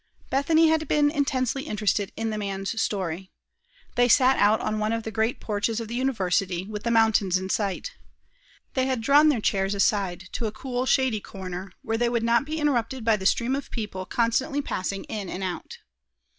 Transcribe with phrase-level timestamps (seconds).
[0.31, 3.29] Bethany had been intensely interested in the man's story.
[3.93, 7.37] They sat out on one of the great porches of the university, with the mountains
[7.37, 7.91] in sight.
[8.73, 12.45] They had drawn their chairs aside to a cool, shady corner, where they would not
[12.45, 15.77] be interrupted by the stream of people constantly passing in and out.